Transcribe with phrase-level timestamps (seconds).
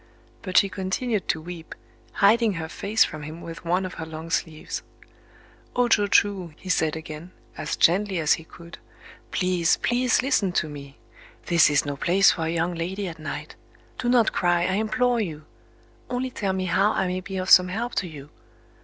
[0.41, 4.81] But she continued to weep,—hiding her face from him with one of her long sleeves.
[5.75, 10.97] "O jochū," he said again, as gently as he could,—"please, please listen to me!...
[11.45, 13.55] This is no place for a young lady at night!
[13.99, 17.93] Do not cry, I implore you!—only tell me how I may be of some help
[18.01, 18.31] to you!"